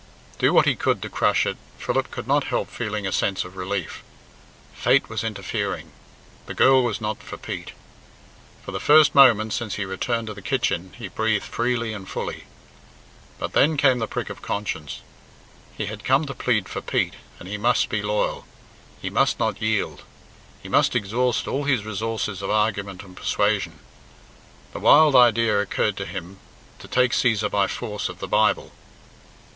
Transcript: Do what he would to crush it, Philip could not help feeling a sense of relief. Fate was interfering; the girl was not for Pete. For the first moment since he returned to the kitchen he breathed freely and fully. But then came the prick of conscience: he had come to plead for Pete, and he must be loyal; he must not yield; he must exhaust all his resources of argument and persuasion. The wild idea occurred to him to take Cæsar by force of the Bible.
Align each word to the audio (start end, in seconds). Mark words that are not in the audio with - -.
Do 0.39 0.51
what 0.51 0.65
he 0.65 0.75
would 0.83 0.99
to 1.03 1.09
crush 1.09 1.45
it, 1.45 1.57
Philip 1.77 2.09
could 2.09 2.27
not 2.27 2.45
help 2.45 2.71
feeling 2.71 3.05
a 3.05 3.11
sense 3.11 3.43
of 3.45 3.55
relief. 3.55 4.01
Fate 4.73 5.07
was 5.11 5.23
interfering; 5.23 5.91
the 6.47 6.55
girl 6.55 6.81
was 6.83 6.99
not 6.99 7.21
for 7.21 7.37
Pete. 7.37 7.73
For 8.65 8.71
the 8.71 8.79
first 8.79 9.13
moment 9.13 9.53
since 9.53 9.75
he 9.75 9.85
returned 9.85 10.25
to 10.25 10.33
the 10.33 10.41
kitchen 10.41 10.93
he 10.97 11.07
breathed 11.07 11.45
freely 11.45 11.93
and 11.93 12.09
fully. 12.09 12.45
But 13.37 13.53
then 13.53 13.77
came 13.77 13.99
the 13.99 14.07
prick 14.07 14.31
of 14.31 14.41
conscience: 14.41 15.01
he 15.77 15.85
had 15.85 16.03
come 16.03 16.25
to 16.25 16.33
plead 16.33 16.67
for 16.67 16.81
Pete, 16.81 17.17
and 17.39 17.47
he 17.47 17.59
must 17.59 17.87
be 17.89 18.01
loyal; 18.01 18.47
he 18.99 19.11
must 19.11 19.37
not 19.39 19.61
yield; 19.61 20.01
he 20.63 20.67
must 20.67 20.95
exhaust 20.95 21.47
all 21.47 21.65
his 21.65 21.85
resources 21.85 22.41
of 22.41 22.49
argument 22.49 23.03
and 23.03 23.15
persuasion. 23.15 23.77
The 24.73 24.79
wild 24.79 25.15
idea 25.15 25.59
occurred 25.59 25.95
to 25.97 26.07
him 26.07 26.39
to 26.79 26.87
take 26.87 27.11
Cæsar 27.11 27.51
by 27.51 27.67
force 27.67 28.09
of 28.09 28.17
the 28.17 28.27
Bible. 28.27 28.71